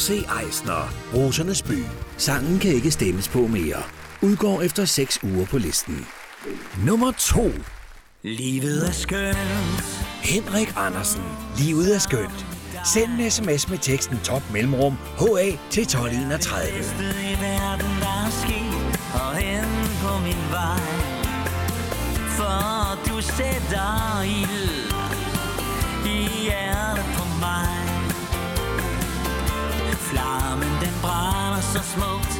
H.C. 0.00 0.24
Eisner, 0.44 0.92
Rosernes 1.14 1.62
by. 1.62 1.84
Sangen 2.16 2.58
kan 2.58 2.70
ikke 2.70 2.90
stemmes 2.90 3.28
på 3.28 3.46
mere. 3.46 3.82
Udgår 4.22 4.62
efter 4.62 4.84
6 4.84 5.18
uger 5.22 5.46
på 5.46 5.58
listen. 5.58 6.06
Nummer 6.86 7.12
2. 7.18 7.50
Livet 8.22 8.88
er 8.88 8.92
skønt. 8.92 9.36
Henrik 10.22 10.72
Andersen. 10.76 11.22
Livet 11.58 11.94
er 11.94 11.98
skønt. 11.98 12.46
Send 12.94 13.20
en 13.20 13.30
sms 13.30 13.68
med 13.68 13.78
teksten 13.78 14.18
top 14.24 14.42
mellemrum 14.52 14.96
HA 15.18 15.56
til 15.70 15.82
1231. 15.82 16.72
bedste 16.78 17.04
i 17.32 17.34
verden, 17.40 17.90
der 18.00 18.14
er 18.26 18.30
sket 18.42 19.00
og 19.14 19.36
hen 19.36 19.68
på 20.02 20.18
min 20.24 20.42
vej. 20.50 20.80
For 22.36 22.98
du 23.08 23.20
sætter 23.22 24.22
ild 24.22 24.92
i 26.06 26.42
hjertet 26.42 26.89
så 31.72 31.82
smukt 31.82 32.34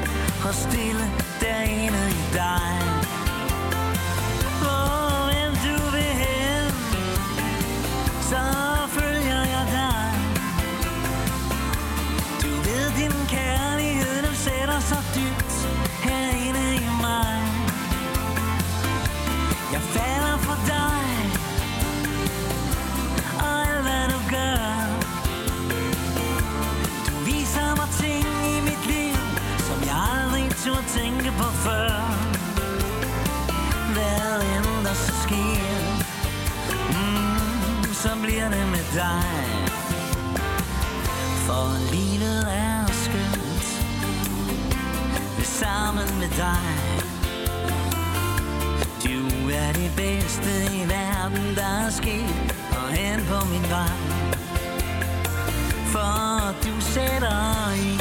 og 0.45 0.55
stille 0.55 1.05
derinde 1.41 2.03
i 2.11 2.25
dig. 2.33 2.73
Hvor 4.61 5.29
end 5.41 5.55
du 5.67 5.77
vil 5.95 6.13
hen, 6.23 6.73
så 8.31 8.43
følger 8.97 9.43
jeg 9.55 9.65
dig. 9.79 10.11
Du 12.43 12.49
ved, 12.67 12.87
din 13.01 13.17
kærlighed, 13.29 14.23
den 14.27 14.35
sætter 14.35 14.81
sig 14.81 15.03
dybt 15.15 15.50
tænke 31.31 31.43
på 31.43 31.51
før. 31.51 31.91
Hvad 33.93 34.43
end 34.57 34.85
der 34.87 34.95
så 34.95 35.13
sker, 35.23 35.81
mm, 36.89 37.95
så 37.95 38.09
bliver 38.23 38.49
det 38.49 38.69
med 38.69 38.85
dig. 38.95 39.25
For 41.47 41.93
livet 41.93 42.47
er 42.49 42.87
skønt 42.87 43.87
Sammen 45.45 46.19
med 46.19 46.29
dig. 46.37 46.71
Du 49.05 49.49
er 49.51 49.73
det 49.73 49.93
bedste 49.97 50.51
i 50.77 50.89
verden, 50.89 51.57
der 51.57 51.87
er 51.87 51.91
sket 51.91 52.55
Og 52.71 52.89
hen 52.89 53.21
på 53.27 53.47
min 53.47 53.71
vej. 53.71 53.97
For 55.93 56.55
du 56.65 56.81
sætter 56.81 57.73
i 57.75 58.00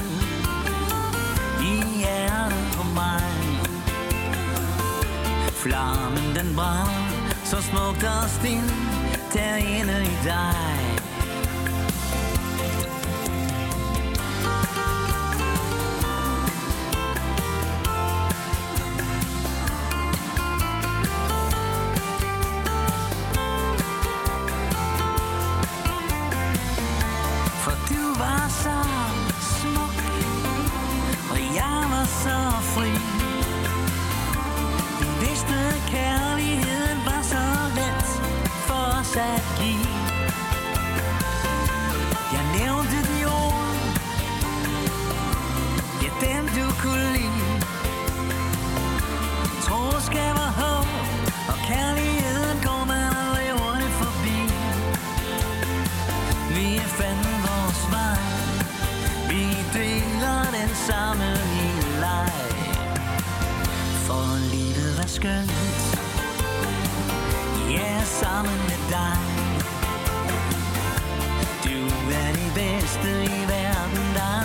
Flammen 5.64 6.36
den 6.36 6.56
brænder 6.56 7.36
så 7.44 7.62
smukt 7.62 8.04
og 8.04 8.30
stille 8.30 8.72
derinde 9.34 10.04
i 10.04 10.18
dig. 10.24 10.89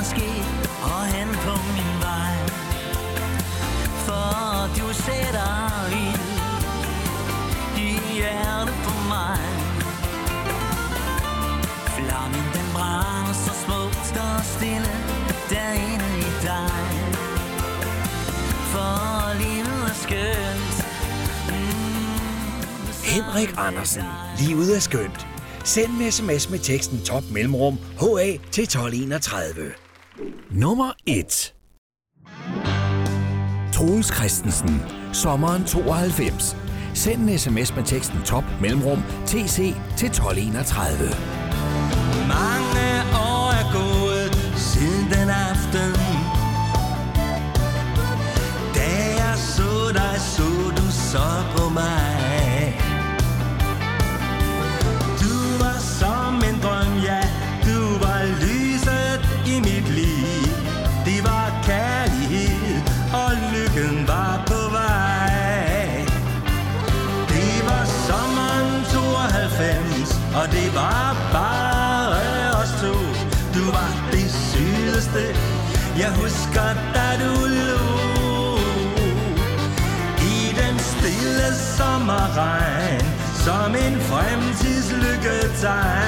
Er 0.04 0.08
sket 0.08 0.46
Og 0.92 1.02
hen 1.14 1.28
på 1.46 1.54
min 1.76 1.94
vej 2.06 2.34
For 4.06 4.30
du 4.78 4.86
sætter 5.06 5.54
ild 6.04 6.30
I 7.86 7.90
hjertet 8.16 8.74
på 8.86 8.94
mig 9.14 9.38
Flammen 11.96 12.46
den 12.56 12.66
brænder 12.74 13.34
så 13.44 13.52
smukt 13.64 14.16
og 14.26 14.44
stille 14.54 14.94
derinde 15.50 16.10
i 16.18 16.30
dig 16.48 16.70
For 18.72 19.38
livet 19.42 19.84
er 19.90 19.96
skønt 20.04 20.76
Henrik 23.04 23.54
Andersen. 23.56 24.02
Livet 24.38 24.76
er 24.76 24.80
skønt. 24.80 25.26
Send 25.64 25.90
en 26.00 26.12
sms 26.12 26.50
med 26.50 26.58
teksten 26.58 27.00
top 27.04 27.22
mellemrum 27.30 27.78
HA 28.00 28.38
til 28.52 28.64
1231. 28.64 29.83
Nummer 30.50 30.92
1. 31.06 31.54
Troels 33.72 34.06
Christensen. 34.06 34.82
Sommeren 35.12 35.64
92. 35.64 36.56
Send 36.94 37.30
en 37.30 37.38
sms 37.38 37.76
med 37.76 37.84
teksten 37.84 38.22
top 38.24 38.44
mellemrum 38.60 39.02
TC 39.26 39.74
til 39.96 40.06
1231. 40.06 40.98
Mange 42.28 42.86
år 43.14 43.50
er 43.60 43.66
gået 43.78 44.34
siden 44.56 45.04
den 45.14 45.28
aften 45.30 45.92
Da 48.74 48.90
jeg 49.22 49.36
så 49.38 49.92
dig, 49.94 50.20
så 50.20 50.48
du 50.76 50.90
så 50.90 51.53
som 83.44 83.74
en 83.74 84.00
fremtidslykke 84.00 85.20
fremtidslykketegn. 85.20 86.03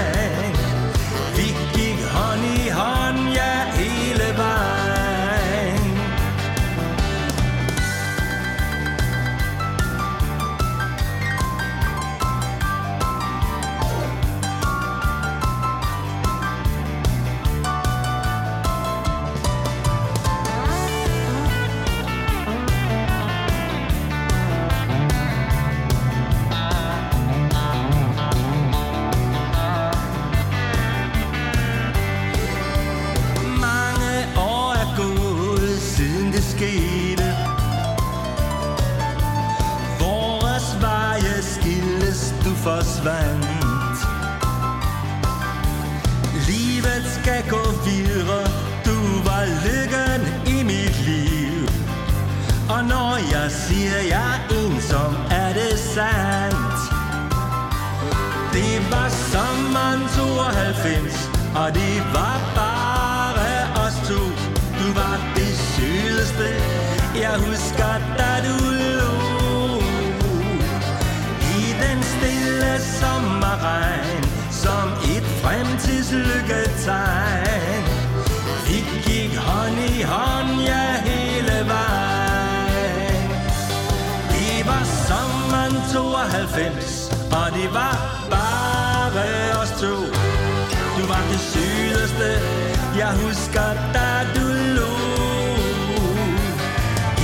Jeg 93.06 93.14
husker, 93.26 93.70
dig 93.94 94.20
du 94.36 94.46
lå. 94.76 94.94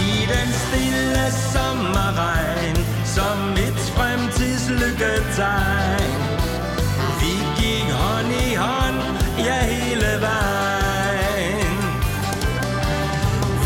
I 0.08 0.10
den 0.32 0.48
stille 0.64 1.24
sommerregn, 1.52 2.78
som 3.14 3.38
et 3.66 3.78
fremtidslykketegn. 3.96 6.20
Vi 7.20 7.34
gik 7.58 7.88
hånd 8.02 8.30
i 8.46 8.48
hånd, 8.54 8.98
ja, 9.38 9.58
hele 9.74 10.12
vejen. 10.26 11.78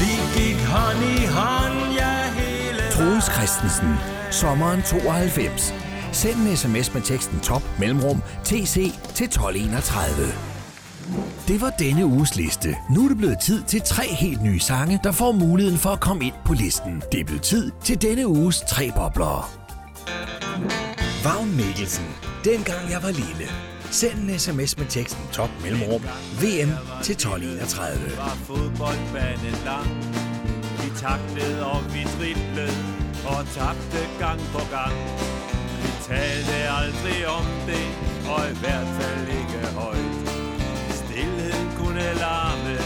Vi 0.01 0.13
gik 0.37 0.61
hånd 0.73 1.01
i 1.05 1.07
hånd, 1.37 1.79
ja, 2.01 2.15
hele 2.41 2.83
Troels 2.93 3.29
Christensen. 3.37 3.91
Sommeren 4.31 4.83
92. 4.83 5.75
Send 6.13 6.37
en 6.37 6.57
sms 6.57 6.95
med 6.95 7.03
teksten 7.03 7.41
top 7.41 7.63
mellemrum 7.79 8.23
TC 8.45 8.75
til 9.15 9.27
1231. 9.27 10.56
Det 11.49 11.61
var 11.61 11.71
denne 11.71 12.07
uges 12.07 12.37
liste. 12.37 12.77
Nu 12.91 13.05
er 13.05 13.09
det 13.09 13.19
blevet 13.19 13.39
tid 13.39 13.63
til 13.63 13.81
tre 13.81 14.05
helt 14.15 14.43
nye 14.43 14.61
sange, 14.61 15.01
der 15.05 15.13
får 15.13 15.33
muligheden 15.33 15.79
for 15.79 15.91
at 15.91 16.01
komme 16.01 16.25
ind 16.25 16.35
på 16.45 16.53
listen. 16.53 17.03
Det 17.13 17.21
er 17.21 17.25
blevet 17.25 17.43
tid 17.43 17.71
til 17.85 18.03
denne 18.03 18.29
uges 18.29 18.61
tre 18.69 18.91
bobler. 18.97 19.51
Vagn 21.25 21.57
Mikkelsen. 21.57 22.07
Dengang 22.45 22.91
jeg 22.91 23.03
var 23.03 23.11
lille. 23.11 23.47
Send 23.91 24.19
en 24.19 24.39
sms 24.39 24.79
med 24.79 24.87
teksten 24.87 25.25
top 25.33 25.51
mellemrum 25.63 26.03
VM 26.43 26.71
til 27.05 27.13
1231. 27.13 28.17
var 28.17 28.37
fodboldbanen 28.49 29.57
lang. 29.65 29.89
Vi 30.81 30.89
taklede 31.05 31.67
og 31.73 31.81
vi 31.95 32.03
driblede 32.17 32.77
og 33.33 33.41
tabte 33.57 34.01
gang 34.19 34.41
på 34.55 34.63
gang. 34.77 34.95
Vi 35.83 35.91
talte 36.09 36.57
aldrig 36.81 37.19
om 37.39 37.47
det, 37.69 37.87
og 38.33 38.41
i 38.53 38.55
hvert 38.63 38.91
fald 38.99 39.29
ikke 39.41 39.61
højt. 39.81 40.16
Stilheden 41.97 42.19
kunne 42.19 42.21
larme, 42.21 42.77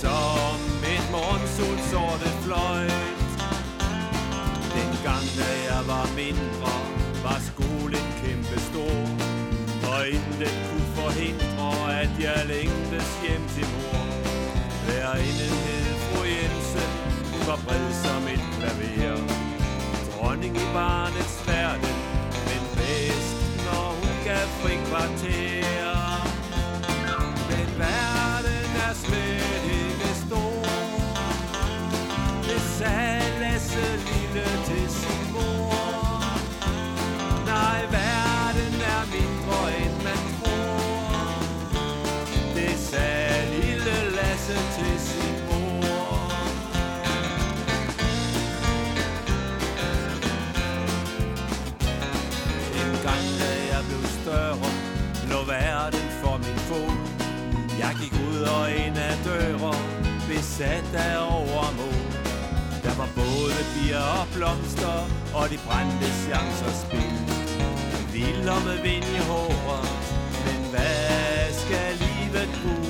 som 0.00 0.58
et 0.94 1.06
morgensol 1.12 1.78
sorte 1.90 2.28
fløjt. 2.42 3.38
Dengang 4.74 5.26
da 5.38 5.50
jeg 5.70 5.82
var 5.86 6.06
mindre, 6.16 6.72
var 7.24 7.38
skolen 7.50 8.06
kæmpe 8.22 8.58
stor. 8.68 8.98
Og 9.90 10.08
intet 10.08 10.54
kunne 10.66 10.90
forhindre, 11.00 11.70
at 12.02 12.12
jeg 12.26 12.40
længtes 12.46 13.08
hjem 13.22 13.44
til 13.54 13.66
mor. 13.74 14.02
Hver 14.84 15.14
Lærerinden 15.14 15.56
hed 15.66 15.88
fru 16.06 16.20
Jensen, 16.34 16.90
hun 17.32 17.42
var 17.50 17.58
bred 17.66 17.86
som 18.04 18.22
et 18.34 18.44
klaver. 18.54 19.20
Dronning 20.12 20.56
i 20.56 20.66
barnets 20.74 21.36
verden, 21.48 22.05
Jeg 57.86 57.96
gik 58.02 58.14
ud 58.30 58.40
og 58.56 58.64
ind 58.70 58.98
ad 58.98 59.16
døre, 59.24 59.74
besat 60.28 60.90
af 60.94 61.16
overmod. 61.38 62.02
Der 62.84 62.94
var 63.00 63.08
både 63.22 63.58
bier 63.72 64.06
og 64.20 64.26
blomster, 64.34 64.96
og 65.38 65.44
de 65.52 65.58
brændte 65.66 66.08
chancer 66.24 66.72
spil. 66.84 67.16
Vilder 68.14 68.58
med 68.68 68.78
vind 68.86 69.08
i 69.18 69.20
håret, 69.30 69.88
men 70.44 70.60
hvad 70.72 71.44
skal 71.62 71.90
livet 72.04 72.48
bruges 72.62 72.85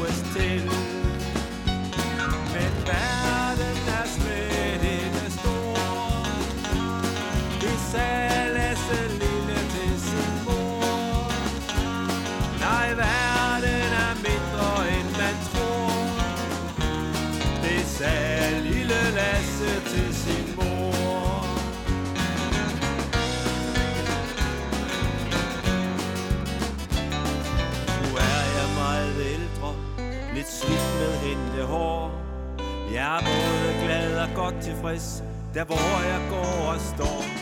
er 33.07 33.19
både 33.31 33.85
glad 33.85 34.19
og 34.25 34.29
godt 34.35 34.63
tilfreds, 34.63 35.25
der 35.55 35.65
hvor 35.65 36.07
jeg 36.13 36.21
går 36.31 36.73
og 36.73 36.81
står. 36.81 37.36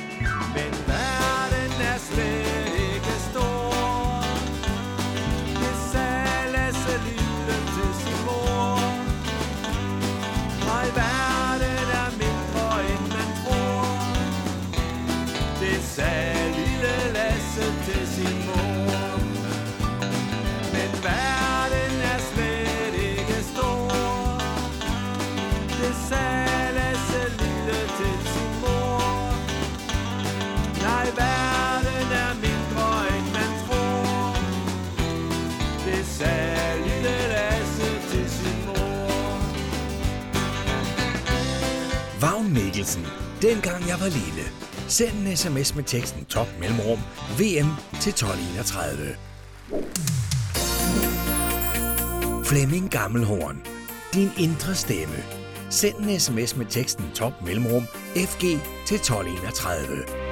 Var 44.04 44.10
lille. 44.10 44.50
Send 44.88 45.26
en 45.26 45.36
sms 45.36 45.74
med 45.74 45.84
teksten 45.84 46.24
top 46.24 46.48
mellemrum 46.60 46.98
VM 47.38 47.70
til 48.00 48.10
1231. 48.10 49.16
Flemming 52.44 52.90
Gammelhorn. 52.90 53.62
Din 54.14 54.30
indre 54.38 54.74
stemme. 54.74 55.24
Send 55.70 55.96
en 55.96 56.20
sms 56.20 56.56
med 56.56 56.66
teksten 56.66 57.04
top 57.14 57.32
mellemrum 57.44 57.82
FG 58.16 58.40
til 58.86 58.96
1231. 58.96 60.23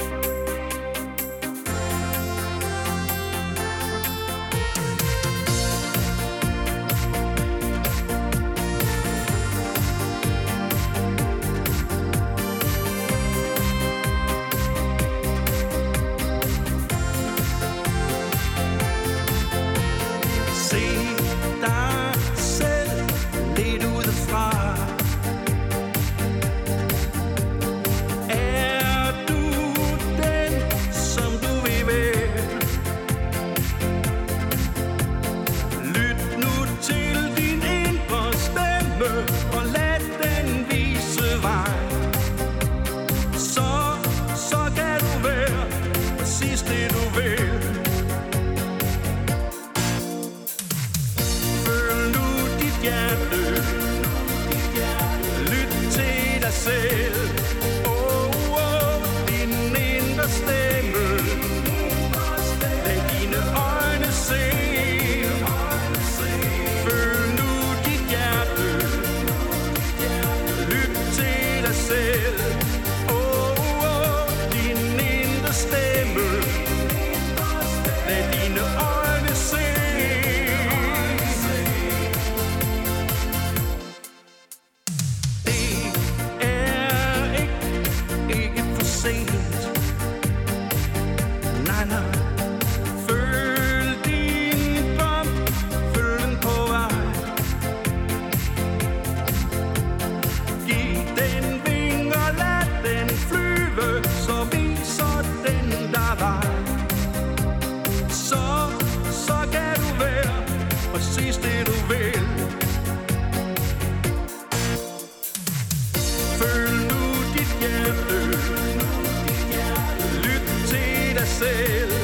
sail 121.43 122.02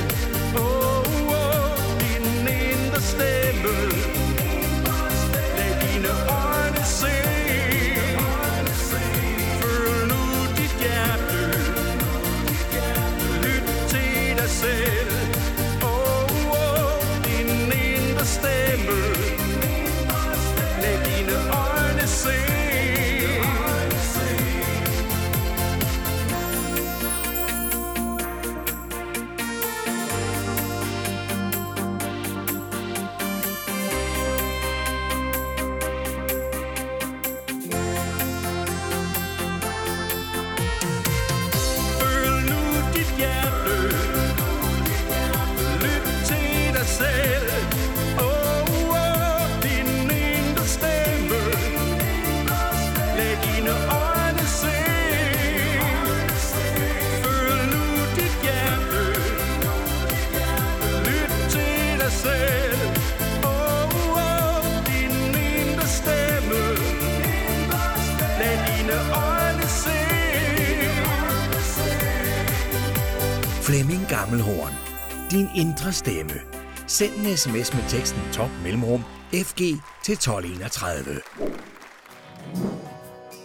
Din 75.89 75.95
stemme. 75.95 76.41
Send 76.87 77.13
en 77.13 77.37
sms 77.37 77.75
med 77.75 77.83
teksten 77.89 78.21
top 78.33 78.51
mellemrum 78.63 79.05
FG 79.33 79.59
til 80.05 80.13
1231. 80.13 81.21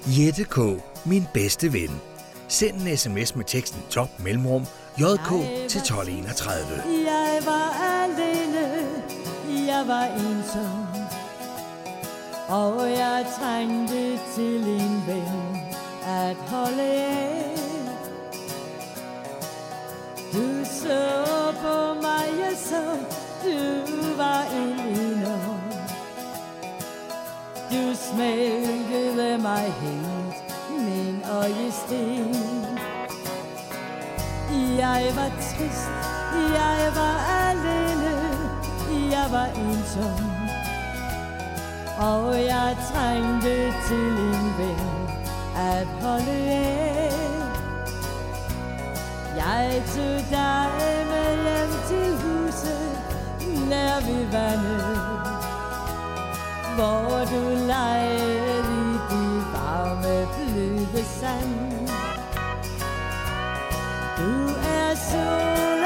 Jette 0.07 0.43
K. 0.43 0.57
Min 1.05 1.23
bedste 1.33 1.73
ven. 1.73 2.01
Send 2.47 2.81
en 2.81 2.97
sms 2.97 3.35
med 3.35 3.45
teksten 3.45 3.81
top 3.89 4.09
mellemrum 4.19 4.65
JK 4.97 5.29
til 5.69 5.79
1231. 5.79 6.65
Jeg 7.05 7.41
var 7.45 7.69
alene, 8.03 8.87
jeg 9.67 9.83
var 9.87 10.05
ensom 10.05 10.87
Og 12.47 12.91
jeg 12.91 13.25
trængte 13.39 14.19
til 14.35 14.63
en 14.67 15.03
ven 15.07 15.57
at 16.05 16.35
holde 16.35 16.83
af 16.83 17.43
Du 20.33 20.65
så 20.65 21.22
som 22.73 22.97
du 23.43 24.17
var 24.17 24.41
en 24.59 24.79
enorm 24.79 25.61
Du 27.71 27.95
smeltede 27.95 29.37
mig 29.37 29.73
helt, 29.81 30.35
min 30.79 31.23
øjesten. 31.41 32.35
Jeg 34.77 35.11
var 35.15 35.29
trist, 35.29 35.91
jeg 36.53 36.91
var 36.95 37.17
alene, 37.47 38.15
jeg 39.11 39.27
var 39.31 39.45
ensom. 39.45 40.25
Og 41.97 42.45
jeg 42.45 42.77
trængte 42.91 43.73
til 43.87 44.13
en 44.29 44.53
ven 44.57 45.07
at 45.55 45.87
holde 46.01 46.49
af. 46.49 47.13
Jeg 49.37 49.83
tog 49.87 50.19
dig 50.29 50.69
med 51.09 51.43
hjem 51.43 51.71
til 51.87 52.11
huset 52.11 52.42
nær 53.69 53.95
ved 54.07 54.25
vandet 54.31 54.99
Hvor 56.75 57.25
du 57.31 57.41
legede 57.71 58.73
i 58.73 58.93
de 59.09 59.25
varme 59.53 60.27
bløde 60.33 61.05
sand. 61.19 61.87
Du 64.17 64.31
er 64.65 64.95
sol 64.95 65.82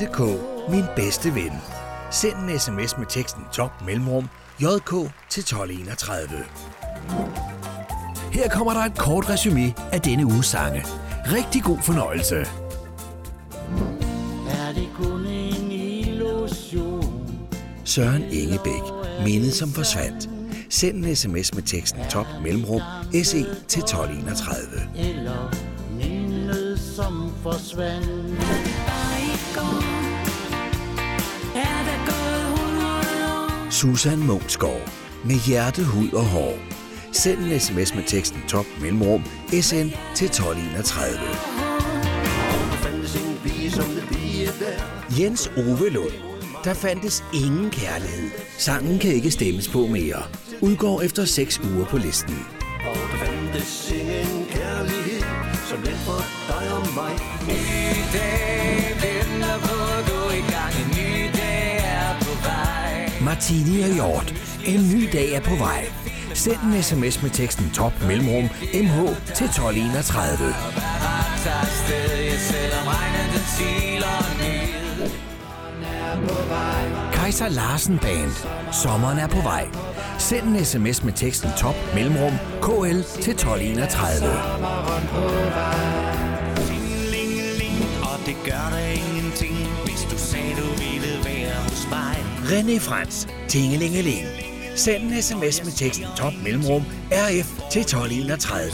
Jette 0.00 0.12
K. 0.12 0.20
Min 0.70 0.84
bedste 0.96 1.34
ven. 1.34 1.52
Send 2.10 2.34
en 2.36 2.58
sms 2.58 2.98
med 2.98 3.06
teksten 3.08 3.42
top 3.52 3.70
mellemrum 3.86 4.28
JK 4.60 4.90
til 5.30 5.40
1231. 5.40 6.28
Her 8.32 8.48
kommer 8.48 8.72
der 8.72 8.80
et 8.80 8.98
kort 8.98 9.30
resume 9.30 9.74
af 9.92 10.00
denne 10.00 10.26
uges 10.26 10.46
sange. 10.46 10.84
Rigtig 11.32 11.62
god 11.62 11.78
fornøjelse. 11.82 12.36
Er 14.48 14.72
det 14.74 14.88
kun 14.94 15.26
en 15.26 15.72
illusion? 15.72 17.48
Søren 17.84 18.22
Ingebæk. 18.22 18.82
Mindet 19.24 19.54
som 19.54 19.68
forsvandt. 19.68 20.28
Send 20.70 21.04
en 21.04 21.16
sms 21.16 21.54
med 21.54 21.62
teksten 21.62 22.00
top 22.10 22.26
mellemrum 22.42 22.80
SE 23.12 23.44
til 23.68 23.82
1231. 23.82 24.58
Eller 24.96 25.54
mindet 25.98 26.80
som 26.80 27.32
forsvandt? 27.42 28.15
Susan 33.80 34.18
Mungsgaard. 34.18 34.90
Med 35.24 35.46
hjerte, 35.46 35.84
hud 35.84 36.12
og 36.12 36.24
hår. 36.24 36.58
Send 37.12 37.38
en 37.38 37.60
sms 37.60 37.94
med 37.94 38.02
teksten 38.06 38.42
top 38.48 38.66
mellemrum 38.80 39.22
SN 39.60 39.88
til 40.14 40.26
1231. 40.26 41.18
Jens 45.20 45.50
Ove 45.56 45.90
Lund. 45.90 46.12
Der 46.64 46.74
fandtes 46.74 47.24
ingen 47.34 47.70
kærlighed. 47.70 48.30
Sangen 48.58 48.98
kan 48.98 49.10
ikke 49.10 49.30
stemmes 49.30 49.68
på 49.68 49.86
mere. 49.86 50.22
Udgår 50.60 51.02
efter 51.02 51.24
6 51.24 51.58
uger 51.58 51.84
på 51.86 51.96
listen. 51.96 52.46
Og 52.88 52.96
der 52.96 53.26
fandtes 53.26 53.92
ingen 53.92 54.46
kærlighed 54.50 55.22
som 55.68 55.78
den 55.78 55.96
for 56.06 56.20
dig 56.48 56.72
og 56.76 56.94
mig. 56.94 57.12
I 57.48 58.02
dag 58.12 58.56
på 59.60 60.05
Martini 63.36 63.82
og 63.82 63.88
Hjort. 63.88 64.34
En 64.66 64.80
ny 64.94 65.08
dag 65.12 65.32
er 65.32 65.40
på 65.40 65.54
vej. 65.54 65.84
Send 66.34 66.56
en 66.62 66.82
sms 66.82 67.22
med 67.22 67.30
teksten 67.30 67.70
top 67.74 67.92
mellemrum 68.08 68.44
mh 68.44 69.16
til 69.34 69.46
1231. 69.46 70.54
Kaiser 77.12 77.48
Larsen 77.48 77.98
Band. 77.98 78.32
Sommeren 78.72 79.18
er 79.18 79.28
på 79.28 79.40
vej. 79.40 79.66
Send 80.18 80.48
en 80.48 80.64
sms 80.64 81.04
med 81.04 81.12
teksten 81.12 81.50
top 81.58 81.76
mellemrum 81.94 82.32
kl 82.62 83.02
til 83.22 83.32
1231. 83.32 84.26
Det 88.26 88.36
gør 88.44 88.76
det 88.76 88.94
ingenting, 88.94 89.15
René 92.50 92.78
Frans. 92.78 93.26
Tingelingeling. 93.48 94.24
Send 94.76 95.02
en 95.02 95.22
sms 95.22 95.64
med 95.64 95.72
teksten 95.72 96.06
top 96.16 96.32
mellemrum 96.44 96.82
rf 97.10 97.70
til 97.70 97.80
1231. 97.80 98.70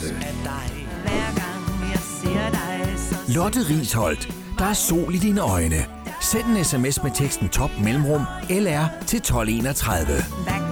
Lotte 3.27 3.59
Risholdt. 3.69 4.29
Der 4.57 4.65
er 4.65 4.73
sol 4.73 5.15
i 5.15 5.17
dine 5.17 5.41
øjne. 5.41 5.85
Send 6.21 6.45
en 6.45 6.63
sms 6.63 7.03
med 7.03 7.11
teksten 7.15 7.49
top 7.49 7.71
mellemrum 7.83 8.21
lr 8.49 8.85
til 9.07 9.17
1231. 9.17 10.62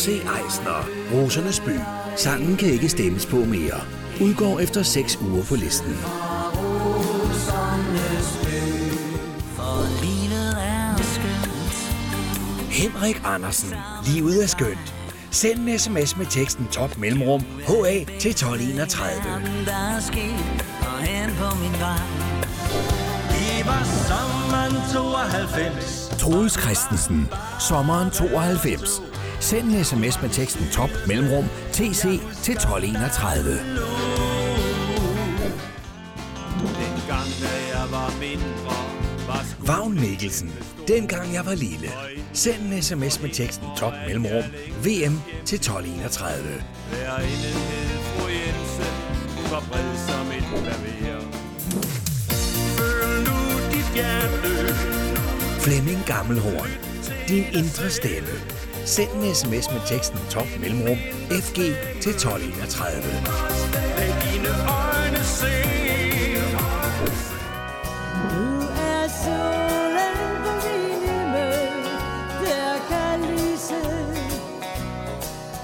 H.C. 0.00 0.08
Eisner. 0.08 0.88
Rosernes 1.12 1.60
by. 1.60 1.76
Sangen 2.16 2.56
kan 2.56 2.68
ikke 2.68 2.88
stemmes 2.88 3.26
på 3.26 3.36
mere. 3.36 3.80
Udgår 4.20 4.60
efter 4.60 4.82
6 4.82 5.18
uger 5.22 5.44
på 5.44 5.54
listen. 5.54 5.92
Er. 10.56 10.96
Henrik 12.70 13.22
Andersen. 13.24 13.74
Livet 14.06 14.42
er 14.42 14.46
skønt. 14.46 14.94
Send 15.30 15.68
en 15.68 15.78
sms 15.78 16.16
med 16.16 16.26
teksten 16.26 16.66
top 16.66 16.98
mellemrum 16.98 17.40
HA 17.40 18.04
til 18.18 18.30
1231. 18.30 19.64
Der 19.66 19.72
er 19.72 20.00
sket 20.00 20.64
og 20.80 20.98
hen 20.98 21.30
på 21.30 21.56
min 21.62 21.80
vej. 21.80 22.30
Var 23.64 23.84
sommeren 24.08 24.72
92. 24.92 26.10
Troels 26.18 26.60
Christensen. 26.60 27.28
Sommeren 27.68 28.10
92. 28.10 29.02
Send 29.40 29.68
en 29.74 29.84
sms 29.84 30.22
med 30.22 30.30
teksten 30.30 30.66
top 30.72 30.90
mellemrum 31.06 31.44
TC 31.72 32.02
til 32.42 32.54
1231. 32.54 33.60
Dengang 36.80 37.28
da 37.42 37.78
jeg 37.78 37.86
var 37.90 38.12
mindre, 38.20 38.76
var 39.26 39.44
sku- 39.50 39.66
Vagn 39.66 40.00
Mikkelsen. 40.00 40.52
Dengang 40.88 41.34
jeg 41.34 41.46
var 41.46 41.54
lille. 41.54 41.90
Send 42.32 42.72
en 42.72 42.82
sms 42.82 43.20
med 43.22 43.30
teksten 43.30 43.66
top 43.76 43.92
mellemrum 44.06 44.44
VM 44.84 45.20
til 45.44 45.56
1231. 45.58 46.62
Værinde 46.92 47.32
hed 47.32 47.98
fru 48.04 48.28
Jensen, 48.28 48.94
hun 49.36 49.50
var 49.50 49.62
bred 49.70 49.96
som 50.08 50.26
et 50.36 50.44
klaver. 50.62 51.20
Føl 52.78 53.18
nu 53.26 53.38
dit 53.72 53.88
hjerte, 53.94 54.74
Flemming 55.60 56.02
Gammelhorn. 56.06 56.70
Din 57.28 57.44
indre 57.52 57.90
stemme. 57.90 58.59
Send 58.84 59.10
en 59.10 59.34
sms 59.34 59.72
med 59.72 59.80
teksten 59.86 60.18
top 60.30 60.46
mellemrum 60.60 60.96
FG 61.30 61.56
til 62.02 62.10
1231. 62.10 63.02
lad 63.96 64.12
dine 64.24 64.48
øjne 64.48 65.24
se. 65.24 65.46
Du 68.30 68.60
er 68.60 69.08
solen 69.22 70.16
på 70.44 70.52
min 70.64 71.00
himmel, 71.06 71.52
der 72.44 72.74
kan 72.90 73.20
lyse. 73.30 73.74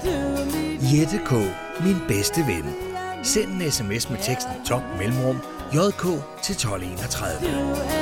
Du 0.03 0.97
Jette 0.97 1.19
K. 1.25 1.31
Min 1.85 1.97
bedste 2.07 2.41
ven. 2.47 2.75
Send 3.23 3.61
en 3.61 3.71
sms 3.71 4.09
med 4.09 4.19
teksten 4.23 4.53
top 4.65 4.83
mellemrum 4.99 5.37
JK 5.73 6.03
til 6.43 6.53
1231. 6.53 7.96